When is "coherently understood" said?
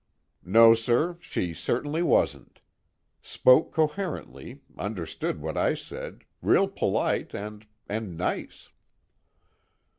3.71-5.39